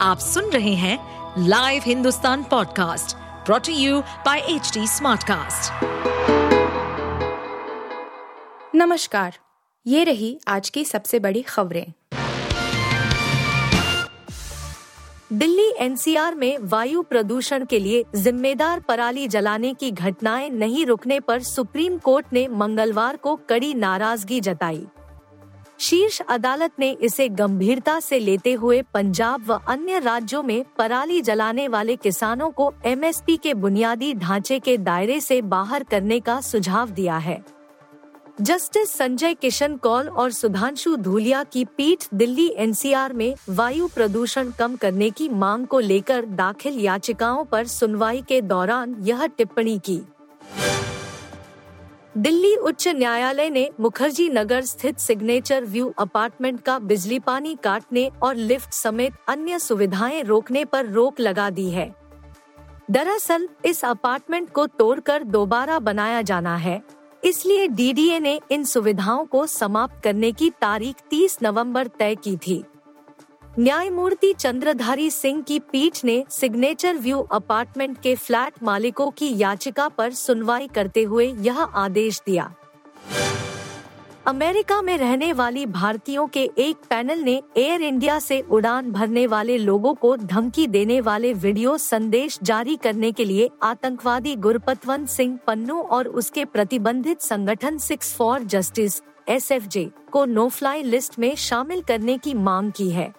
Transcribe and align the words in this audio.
आप 0.00 0.18
सुन 0.18 0.50
रहे 0.50 0.74
हैं 0.74 0.98
live 1.48 1.82
Hindustan 1.86 2.42
podcast 2.42 3.16
brought to 3.46 3.72
you 3.72 4.00
by 4.00 4.38
H 4.38 4.72
Smartcast. 4.78 5.84
नमस्कार, 8.74 9.38
ये 9.86 10.04
रही 10.04 10.38
आज 10.48 10.70
की 10.70 10.84
सबसे 10.84 11.18
बड़ी 11.18 11.42
खबरें 11.42 11.92
दिल्ली 15.32 15.72
एनसीआर 15.78 16.34
में 16.34 16.58
वायु 16.60 17.02
प्रदूषण 17.02 17.64
के 17.64 17.78
लिए 17.78 18.04
जिम्मेदार 18.16 18.80
पराली 18.80 19.28
जलाने 19.28 19.74
की 19.74 19.90
घटनाएँ 19.90 20.50
नहीं 20.50 20.86
रुकने 20.86 21.20
पर 21.20 21.42
सुप्रीम 21.42 21.98
कोर्ट 21.98 22.26
ने 22.32 22.48
मंगलवार 22.48 23.16
को 23.16 23.36
कड़ी 23.36 23.74
नाराज़गी 23.74 24.40
जताई 24.40 24.86
शीर्ष 25.80 26.20
अदालत 26.20 26.72
ने 26.78 26.90
इसे 26.90 27.28
गंभीरता 27.28 28.00
से 28.00 28.18
लेते 28.18 28.52
हुए 28.52 28.82
पंजाब 28.94 29.44
व 29.46 29.58
अन्य 29.68 29.98
राज्यों 29.98 30.42
में 30.42 30.64
पराली 30.78 31.20
जलाने 31.20 31.68
वाले 31.68 31.96
किसानों 31.96 32.50
को 32.50 32.72
एमएसपी 32.84 33.36
के 33.36 33.54
बुनियादी 33.54 34.14
ढांचे 34.14 34.58
के 34.58 34.78
दायरे 34.78 35.20
से 35.20 35.42
बाहर 35.42 35.82
करने 35.82 36.20
का 36.20 36.40
सुझाव 36.40 36.90
दिया 36.90 37.16
है। 37.16 37.44
जस्टिस 38.40 38.90
संजय 38.90 39.34
किशन 39.34 39.76
कौल 39.76 40.08
और 40.08 40.30
सुधांशु 40.30 40.96
धूलिया 40.96 41.44
की 41.44 41.64
पीठ 41.64 42.04
दिल्ली 42.14 42.48
एनसीआर 42.56 43.12
में 43.12 43.34
वायु 43.48 43.88
प्रदूषण 43.88 44.50
कम 44.50 44.76
करने 44.76 45.10
की 45.10 45.28
मांग 45.28 45.66
को 45.66 45.80
लेकर 45.80 46.24
दाखिल 46.24 46.80
याचिकाओं 46.80 47.44
पर 47.44 47.66
सुनवाई 47.66 48.22
के 48.22 48.40
दौरान 48.40 48.96
यह 49.00 49.26
टिप्पणी 49.26 49.78
की। 49.78 50.00
दिल्ली 52.16 52.56
उच्च 52.56 52.88
न्यायालय 52.88 53.50
ने 53.50 53.70
मुखर्जी 53.80 54.28
नगर 54.28 54.60
स्थित 54.60 54.98
सिग्नेचर 54.98 55.64
व्यू 55.64 55.94
अपार्टमेंट 55.98 56.62
का 56.62 56.78
बिजली 56.78 57.18
पानी 57.18 57.58
काटने 57.62 58.10
और 58.22 58.34
लिफ्ट 58.34 58.72
समेत 58.72 59.12
अन्य 59.28 59.58
सुविधाएँ 59.58 60.22
रोकने 60.22 60.64
पर 60.64 60.86
रोक 60.86 61.20
लगा 61.20 61.50
दी 61.50 61.70
है। 61.70 61.94
दरअसल, 62.90 63.48
इस 63.64 63.84
अपार्टमेंट 63.84 64.50
को 64.50 64.66
तोड़कर 64.66 65.22
दोबारा 65.22 65.78
बनाया 65.78 66.22
जाना 66.22 66.56
है। 66.56 66.82
इसलिए 67.24 67.68
डीडीए 67.68 68.20
ने 68.20 68.40
इन 68.50 68.64
सुविधाओं 68.64 69.24
को 69.24 69.46
समाप्त 69.46 70.02
करने 70.04 70.32
की 70.32 70.50
तारीख 70.50 70.96
30 71.10 71.38
नवंबर 71.42 71.86
तय 71.86 72.14
की 72.14 72.36
थी। 72.36 72.64
न्यायमूर्ति 73.58 74.32
चंद्रधारी 74.32 75.10
सिंह 75.10 75.40
की 75.42 75.58
पीठ 75.72 76.04
ने 76.04 76.24
सिग्नेचर 76.30 76.96
व्यू 76.96 77.20
अपार्टमेंट 77.32 77.96
के 78.02 78.14
फ्लैट 78.14 78.62
मालिकों 78.62 79.10
की 79.10 79.30
याचिका 79.38 79.88
पर 79.88 80.12
सुनवाई 80.12 80.68
करते 80.68 81.02
हुए 81.02 81.26
यह 81.38 81.60
आदेश 81.60 82.20
दिया। 82.26 82.52
अमेरिका 84.26 84.80
में 84.82 84.96
रहने 84.98 85.32
वाली 85.32 85.64
भारतीयों 85.66 86.26
के 86.26 86.48
एक 86.58 86.84
पैनल 86.90 87.18
ने 87.18 87.40
एयर 87.56 87.82
इंडिया 87.82 88.18
से 88.18 88.40
उड़ान 88.40 88.92
भरने 88.92 89.26
वाले 89.26 89.58
लोगों 89.58 89.94
को 89.94 90.16
धमकी 90.16 90.66
देने 90.66 91.00
वाले 91.00 91.32
वीडियो 91.34 91.76
संदेश 91.78 92.38
जारी 92.42 92.76
करने 92.76 93.12
के 93.12 93.24
लिए 93.24 93.50
आतंकवादी 93.62 94.36
गुरपतवंत 94.36 95.08
सिंह 95.08 95.38
पन्नू 95.46 95.80
और 95.80 96.08
उसके 96.08 96.44
प्रतिबंधित 96.44 97.20
संगठन 97.20 97.78
सिक्स 97.78 98.14
फॉर 98.14 98.42
जस्टिस 98.44 99.02
एसएफजे 99.28 99.90
को 100.12 100.24
नो 100.24 100.48
फ्लाई 100.48 100.82
लिस्ट 100.82 101.18
में 101.18 101.34
शामिल 101.36 101.80
करने 101.82 102.18
की 102.18 102.34
मांग 102.34 102.72
की 102.72 102.90
है। 102.90 103.14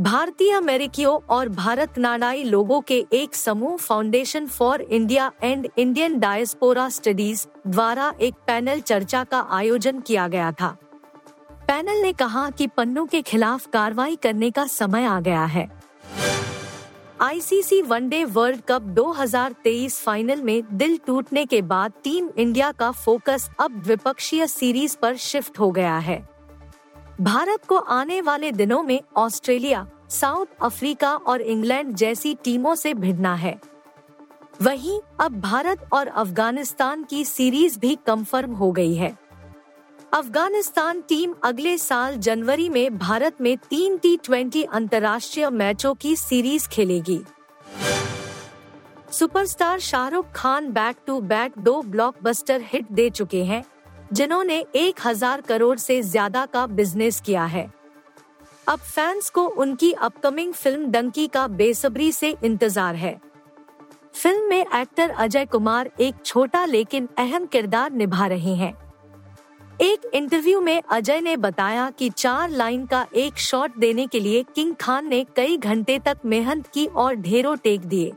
भारतीय 0.00 0.52
अमेरिकियों 0.52 1.18
और 1.28 1.48
भारत 1.48 1.98
नाडाई 1.98 2.44
लोगों 2.44 2.80
के 2.80 3.06
एक 3.12 3.34
समूह 3.34 3.76
foundation 3.76 4.46
for 4.46 4.80
India 4.80 5.32
and 5.42 5.68
Indian 5.78 6.18
diaspora 6.18 6.88
studies 6.88 7.46
द्वारा 7.66 8.14
एक 8.20 8.34
पैनल 8.46 8.80
चर्चा 8.80 9.24
का 9.24 9.46
आयोजन 9.50 10.00
किया 10.00 10.28
गया 10.28 10.52
था। 10.52 10.76
पैनल 11.68 12.02
ने 12.02 12.12
कहा 12.12 12.50
कि 12.50 12.66
पन्नों 12.66 13.06
के 13.06 13.22
खिलाफ 13.22 13.66
कार्रवाई 13.66 14.16
करने 14.16 14.50
का 14.50 14.66
समय 14.66 15.04
आ 15.04 15.20
गया 15.20 15.44
है। 15.44 15.68
ICC 17.20 17.82
one day 17.82 18.24
world 18.24 18.60
cup 18.68 18.82
2023 18.82 20.00
final 20.00 20.42
में 20.42 20.62
दिल 20.72 21.00
टूटने 21.06 21.46
के 21.46 21.62
बाद 21.62 21.92
टीम 22.04 22.30
इंडिया 22.38 22.72
का 22.72 22.90
फोकस 22.90 23.50
अब 23.60 23.82
द्विपक्षीय 23.82 24.46
सीरीज़ 24.46 24.96
पर 25.02 25.16
शिफ्ट 25.16 25.58
हो 25.58 25.70
गया 25.70 25.98
है। 25.98 26.33
भारत 27.20 27.64
को 27.64 27.76
आने 27.76 28.20
वाले 28.20 28.52
दिनों 28.52 28.82
में 28.82 29.00
ऑस्ट्रेलिया, 29.16 29.86
साउथ 30.08 30.46
अफ्रीका 30.62 31.16
और 31.16 31.40
इंग्लैंड 31.40 31.94
जैसी 31.94 32.34
टीमों 32.44 32.74
से 32.74 32.94
भिड़ना 32.94 33.34
है। 33.34 33.60
वहीं 34.62 35.00
अब 35.20 35.40
भारत 35.40 35.88
और 35.92 36.06
अफ़गानिस्तान 36.06 37.04
की 37.04 37.24
सीरीज़ 37.24 37.78
भी 37.78 37.98
कंफर्म 38.06 38.52
हो 38.52 38.72
गई 38.72 38.94
है। 38.94 39.18
अफ़गानिस्तान 40.12 41.00
टीम 41.00 41.34
अगले 41.44 41.78
साल 41.78 42.16
जनवरी 42.16 42.68
में 42.68 42.98
भारत 42.98 43.40
में 43.40 43.56
तीन 43.56 43.96
टी 43.98 44.16
ट्वेंटी 44.16 44.62
अंतर्राष्ट्रीय 44.62 45.50
मैचों 45.50 45.94
की 45.94 46.16
सीरीज़ 46.16 46.68
खेलेगी। 46.68 47.20
Superstar 49.10 49.78
Shahrukh 49.80 50.26
Khan 50.34 50.72
back 50.72 50.96
to 51.06 51.20
back 51.20 51.52
दो 51.58 51.82
ब्लॉकबस्टर 51.82 52.60
हिट 52.64 52.92
दे 52.92 53.10
चुके 53.10 53.44
हैं। 53.44 53.64
जिन्होंने 54.14 54.64
एक 54.76 55.00
हज़ार 55.04 55.40
करोड़ 55.40 55.76
से 55.78 56.00
ज़्यादा 56.02 56.44
का 56.46 56.66
बिज़नेस 56.68 57.20
किया 57.20 57.44
है। 57.44 57.66
अब 58.66 58.78
फैंस 58.78 59.30
को 59.30 59.46
उनकी 59.46 59.90
अपकमिंग 59.92 60.52
फ़िल्म 60.52 60.90
डंकी 60.90 61.26
का 61.26 61.46
बेसब्री 61.50 62.10
से 62.12 62.34
इंतज़ार 62.44 62.94
है। 62.94 63.18
फ़िल्म 64.14 64.48
में 64.48 64.66
एक्टर 64.74 65.10
अजय 65.10 65.46
कुमार 65.46 65.90
एक 66.00 66.24
छोटा 66.24 66.64
लेकिन 66.64 67.08
अहम 67.18 67.46
किरदार 67.46 67.92
निभा 67.92 68.26
रहे 68.26 68.54
हैं। 68.54 68.72
एक 69.80 70.10
इंटरव्यू 70.14 70.60
में 70.60 70.82
अजय 70.82 71.20
ने 71.20 71.36
बताया 71.36 71.90
कि 71.90 72.10
चार 72.10 72.50
लाइन 72.50 72.84
का 72.86 73.06
एक 73.16 73.38
शॉट 73.40 73.78
देने 73.78 74.06
के 74.06 74.20
लिए 74.20 74.44
किंग 74.54 74.74
खान 74.74 75.08
ने 75.08 75.24
कई 75.36 75.56
घंटे 75.56 75.98
तक 75.98 76.18
मेहनत 76.24 76.66
की 76.66 76.86
और 76.86 77.14
ढेरों 77.16 77.56
टेक 77.56 77.80
दिए। 77.80 78.12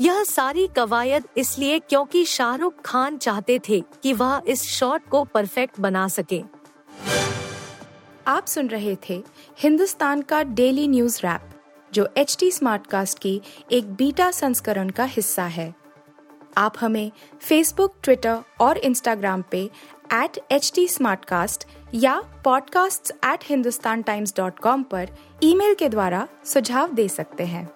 यह 0.00 0.24
सारी 0.24 0.66
कवायद 0.66 1.24
इसलिए 1.36 1.78
क्योंकि 1.78 2.24
शाहरुख 2.24 2.74
खान 2.84 3.18
चाहते 3.18 3.60
थे 3.68 3.84
कि 4.02 4.12
वह 4.12 4.42
इस 4.46 4.62
शॉट 4.62 5.08
को 5.08 5.24
परफेक्ट 5.24 5.80
बना 5.80 6.08
सके। 6.08 6.42
आप 8.26 8.46
सुन 8.46 8.68
रहे 8.68 8.96
थे 9.08 9.24
हिंदुस्तान 9.58 10.22
का 10.22 10.42
डेली 10.42 10.88
न्यूज़ 10.88 11.20
रैप, 11.24 11.40
जो 11.92 12.08
एच 12.16 12.36
टी 12.40 12.50
स्मार्ट 12.50 12.86
कास्ट 12.86 13.18
की 13.18 13.42
एक 13.72 13.94
बीटा 13.94 14.30
संस्करण 14.30 14.90
का 14.90 15.04
हिस्सा 15.04 15.44
है। 15.44 15.74
आप 16.56 16.74
हमें 16.80 17.12
फेसबुक 17.40 17.94
ट्विटर 18.02 18.38
और 18.60 18.78
इंस्टाग्राम 18.78 19.44
पे 19.50 19.70
एट 20.12 20.38
एच 20.52 20.72
टी 20.74 20.88
या 21.94 22.22
podcasts@hindustantimes.com 22.46 24.84
पर 24.84 25.08
ईमेल 25.42 25.74
के 25.74 25.88
द्वारा 25.88 26.28
सुझाव 26.44 26.92
दे 26.92 27.08
सकते 27.08 27.44
हैं। 27.44 27.75